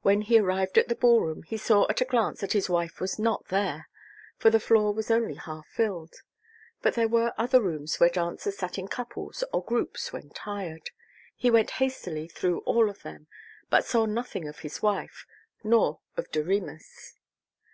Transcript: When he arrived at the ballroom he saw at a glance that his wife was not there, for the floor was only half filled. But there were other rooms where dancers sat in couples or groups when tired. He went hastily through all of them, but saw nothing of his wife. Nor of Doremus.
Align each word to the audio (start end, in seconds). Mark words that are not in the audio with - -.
When 0.00 0.22
he 0.22 0.38
arrived 0.38 0.78
at 0.78 0.88
the 0.88 0.94
ballroom 0.96 1.42
he 1.42 1.58
saw 1.58 1.86
at 1.90 2.00
a 2.00 2.06
glance 2.06 2.40
that 2.40 2.54
his 2.54 2.70
wife 2.70 2.98
was 2.98 3.18
not 3.18 3.48
there, 3.48 3.90
for 4.38 4.48
the 4.48 4.58
floor 4.58 4.94
was 4.94 5.10
only 5.10 5.34
half 5.34 5.66
filled. 5.66 6.14
But 6.80 6.94
there 6.94 7.08
were 7.10 7.34
other 7.36 7.60
rooms 7.60 8.00
where 8.00 8.08
dancers 8.08 8.56
sat 8.56 8.78
in 8.78 8.88
couples 8.88 9.44
or 9.52 9.62
groups 9.62 10.14
when 10.14 10.30
tired. 10.30 10.88
He 11.34 11.50
went 11.50 11.72
hastily 11.72 12.26
through 12.26 12.60
all 12.60 12.88
of 12.88 13.02
them, 13.02 13.26
but 13.68 13.84
saw 13.84 14.06
nothing 14.06 14.48
of 14.48 14.60
his 14.60 14.80
wife. 14.80 15.26
Nor 15.62 16.00
of 16.16 16.30
Doremus. 16.30 17.16